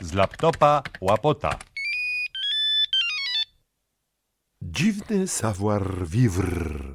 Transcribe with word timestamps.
z 0.00 0.12
laptopa 0.12 0.82
łapota. 1.00 1.58
Dziwny 4.62 5.28
savoir 5.28 6.06
vivre. 6.06 6.94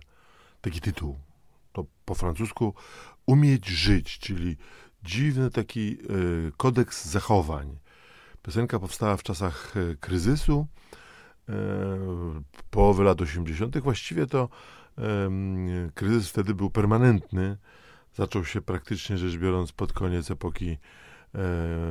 Taki 0.62 0.82
tytuł. 0.82 1.20
To 1.74 1.86
po 2.06 2.16
francusku 2.16 2.74
umieć 3.26 3.68
żyć, 3.68 4.20
czyli 4.20 4.58
dziwny 5.04 5.52
taki 5.52 5.98
y, 6.12 6.52
kodeks 6.58 7.06
zachowań. 7.06 7.80
Piosenka 8.42 8.80
powstała 8.80 9.18
w 9.18 9.24
czasach 9.24 9.78
y, 9.78 9.98
kryzysu, 10.00 10.68
y, 11.50 11.54
połowy 12.70 13.04
lat 13.04 13.22
80. 13.22 13.78
Właściwie 13.78 14.28
to 14.28 14.50
kryzys 15.94 16.30
wtedy 16.30 16.56
był 16.56 16.70
permanentny. 16.70 17.58
Zaczął 18.14 18.46
się 18.46 18.62
praktycznie 18.62 19.18
rzecz 19.18 19.38
biorąc 19.38 19.72
pod 19.72 19.94
koniec 19.94 20.32
epoki 20.32 20.78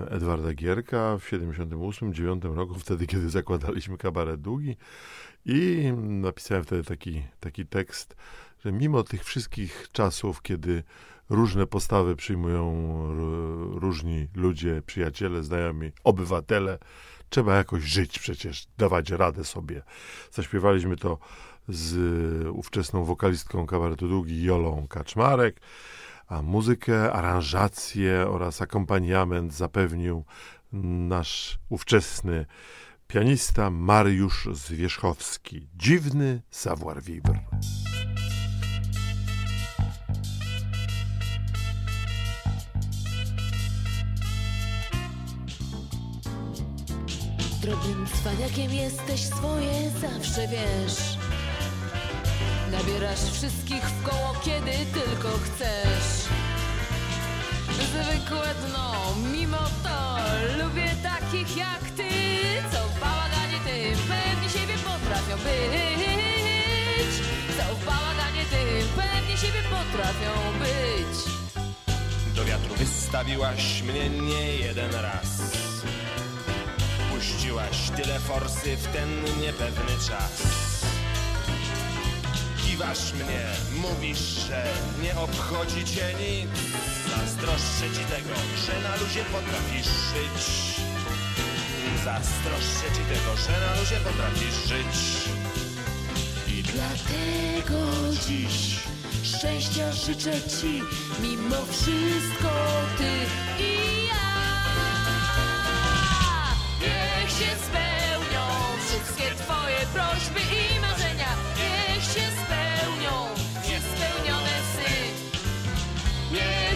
Edwarda 0.09 0.55
Gierka 0.55 1.19
w 1.19 1.31
78-9 1.31 2.55
roku, 2.55 2.75
wtedy 2.85 3.07
kiedy 3.07 3.31
zakładaliśmy 3.31 3.99
kabaret 3.99 4.41
długi 4.41 4.77
i 5.45 5.93
napisałem 5.97 6.65
wtedy 6.65 6.85
taki, 6.85 7.23
taki 7.41 7.67
tekst, 7.67 8.17
że 8.65 8.73
mimo 8.73 9.03
tych 9.03 9.25
wszystkich 9.25 9.89
czasów, 9.93 10.43
kiedy 10.43 10.83
różne 11.31 11.67
postawy 11.67 12.17
przyjmują 12.17 12.73
różni 13.81 14.29
ludzie, 14.35 14.83
przyjaciele, 14.87 15.43
znajomi, 15.43 15.93
obywatele, 16.05 16.79
trzeba 17.29 17.57
jakoś 17.57 17.83
żyć 17.83 18.19
przecież, 18.19 18.67
dawać 18.79 19.11
radę 19.11 19.45
sobie. 19.45 19.83
Zaśpiewaliśmy 20.33 20.97
to 20.97 21.19
z 21.69 21.97
ówczesną 22.49 23.05
wokalistką 23.05 23.67
kabaretu 23.67 24.09
Długi 24.09 24.43
Jolą 24.43 24.87
Kaczmarek, 24.89 25.61
a 26.29 26.43
muzykę, 26.43 27.13
aranżację 27.13 28.27
oraz 28.29 28.63
akompaniament 28.63 29.55
zapewnił 29.55 30.25
nasz 30.73 31.59
ówczesny 31.69 32.47
pianista 33.09 33.71
Mariusz 33.71 34.49
Zwierzchowski. 34.53 35.69
Dziwny 35.77 36.43
savoir-vivre. 36.51 37.39
Drobnym 47.63 48.07
cwaniakiem 48.07 48.73
jesteś, 48.73 49.21
swoje 49.21 49.91
zawsze 49.91 50.49
wiesz. 50.49 51.16
Nabierasz 52.71 53.33
wszystkich 53.33 53.83
w 53.83 54.03
koło, 54.03 54.35
kiedy 54.45 54.73
tylko 54.73 55.29
chcesz. 55.29 56.27
Zwykłe 57.73 58.55
dno, 58.67 59.15
mimo 59.33 59.59
to 59.83 60.17
lubię 60.65 60.91
takich 61.03 61.57
jak 61.57 61.81
ty, 61.97 62.11
co 62.73 62.79
w 62.79 63.01
bałaganie 63.01 63.59
tym 63.65 63.99
pewnie 64.09 64.49
siebie 64.51 64.75
potrafią 64.85 65.37
być. 65.37 67.13
Co 67.57 67.75
w 67.75 67.85
bałaganie 67.85 68.45
tym 68.51 68.89
pewnie 68.97 69.37
siebie 69.37 69.63
potrafią 69.63 70.59
być. 70.59 71.35
Do 72.37 72.45
wiatru 72.45 72.75
wystawiłaś 72.75 73.83
mnie 73.83 74.11
nie 74.11 74.57
jeden 74.57 74.95
raz. 74.95 75.41
Puściłaś 77.11 77.91
tyle 77.97 78.21
forsy 78.21 78.77
w 78.77 78.87
ten 78.87 79.25
niepewny 79.41 79.93
czas 80.09 80.66
kiwasz 82.77 83.13
mnie, 83.13 83.45
mówisz, 83.83 84.19
że 84.19 84.65
nie 85.03 85.17
obchodzi 85.17 85.85
cię 85.85 86.07
nic. 86.21 86.51
Zazdroszczę 87.11 87.87
ci 87.95 88.05
tego, 88.05 88.35
że 88.67 88.89
na 88.89 88.97
luzie 88.97 89.25
potrafisz 89.25 89.87
żyć. 89.87 90.47
Zazdroszczę 92.05 92.87
ci 92.97 93.05
tego, 93.15 93.37
że 93.37 93.61
na 93.67 93.81
luzie 93.81 93.97
potrafisz 93.97 94.69
żyć. 94.69 94.95
I 96.49 96.63
dlatego 96.63 97.81
dziś 98.29 98.77
szczęścia 99.23 99.93
życzę 99.93 100.33
ci, 100.43 100.83
mimo 101.23 101.57
wszystko 101.71 102.51
ty 102.99 103.13
i 103.63 104.07
ja. 104.07 104.27
Niech 106.81 107.31
się 107.31 107.57
spełnią 107.65 107.86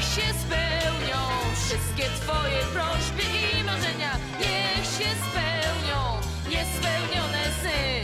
Niech 0.01 0.09
się 0.09 0.35
spełnią 0.39 1.19
wszystkie 1.55 2.03
twoje 2.03 2.59
prośby 2.73 3.23
i 3.61 3.65
marzenia. 3.65 4.17
Niech 4.41 4.85
się 4.85 5.11
spełnią 5.31 6.21
niespełnione 6.51 7.45
sny. 7.61 8.03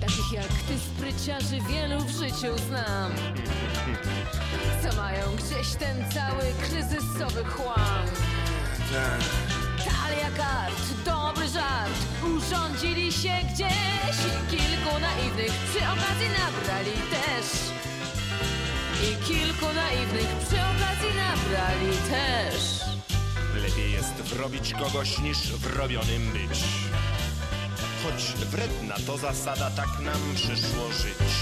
Takich 0.00 0.32
jak 0.32 0.48
ty 0.48 0.78
spryciarzy 0.78 1.60
wielu 1.70 2.00
w 2.00 2.10
życiu 2.10 2.58
znam 2.68 3.12
Co 4.82 4.96
mają 4.96 5.36
gdzieś 5.36 5.74
ten 5.74 6.10
cały 6.10 6.44
kryzysowy 6.68 7.44
chłam 7.44 8.06
Talia 10.04 10.30
kart, 10.36 11.04
dobry 11.04 11.48
żart 11.48 11.92
Urządzili 12.22 13.12
się 13.12 13.34
gdzieś 13.54 14.16
kilku 14.50 15.00
naiwnych 15.00 15.52
przy 15.52 15.78
okazji 15.78 16.28
nabrali 16.38 16.92
też 17.10 17.46
I 19.02 19.24
kilku 19.24 19.66
naiwnych 19.74 20.28
przy 20.46 20.56
okazji 20.56 21.10
nabrali 21.16 21.96
też 22.10 22.80
Lepiej 23.62 23.92
jest 23.92 24.14
wrobić 24.14 24.74
kogoś 24.74 25.18
niż 25.18 25.38
wrobionym 25.52 26.32
być. 26.32 26.60
Choć 28.02 28.46
wredna 28.50 28.94
to 29.06 29.18
zasada, 29.18 29.70
tak 29.70 30.00
nam 30.00 30.20
przyszło 30.34 30.92
żyć. 30.92 31.34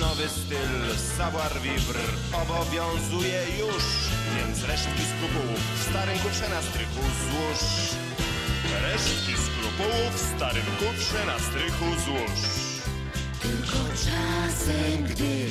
Nowy 0.00 0.28
styl 0.28 0.96
savoir 1.16 1.52
vivre 1.62 2.00
obowiązuje 2.42 3.42
już, 3.58 3.84
więc 4.36 4.64
resztki 4.64 5.02
skrupułów 5.16 5.77
starym 5.90 6.18
kufrze 6.18 6.48
na 6.48 6.62
strychu 6.62 7.00
złóż. 7.00 7.60
Resztki 8.82 9.32
skrupułów 9.32 10.14
w 10.14 10.36
starym 10.36 10.66
kufrze 10.78 11.26
na 11.26 11.38
strychu 11.38 11.84
złóż. 12.04 12.40
Tylko 13.42 13.78
czasem, 13.88 15.04
gdy 15.04 15.46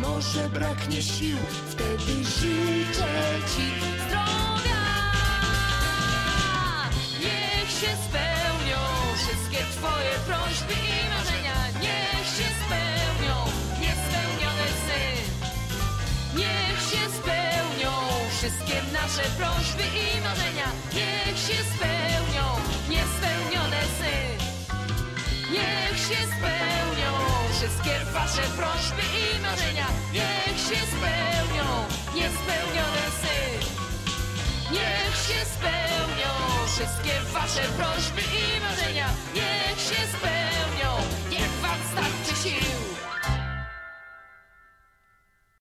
może 0.00 0.48
braknie 0.48 1.02
sił, 1.02 1.36
wtedy 1.70 2.24
życzę 2.24 3.08
ci 3.56 3.66
zdrowia. 4.06 4.84
Niech 7.20 7.70
się 7.70 7.96
spełnią 8.08 8.17
Wszystkie 18.38 18.82
nasze 18.92 19.22
prośby 19.38 19.82
i 19.82 20.20
marzenia 20.20 20.68
niech 20.94 21.38
się 21.46 21.58
spełnią, 21.74 22.46
niespełnione 22.88 23.80
sy. 23.98 24.14
Niech 25.52 25.98
się 26.08 26.20
spełnią 26.34 27.12
wszystkie 27.52 27.94
wasze 28.12 28.42
prośby 28.42 29.02
i 29.22 29.40
marzenia. 29.40 29.86
Niech 30.12 30.58
się 30.68 30.80
spełnią, 30.94 31.68
niespełnione 32.14 33.04
sy. 33.20 33.38
Niech 34.72 35.14
się 35.26 35.40
spełnią 35.54 36.32
wszystkie 36.66 37.20
wasze 37.32 37.62
prośby 37.76 38.20
i 38.20 38.60
marzenia. 38.60 39.08
Niech 39.34 39.80
się 39.88 40.02
spełnią, 40.16 40.90
niech 41.30 41.52
wam 41.62 41.78
starczy 41.92 42.42
sił. 42.42 42.97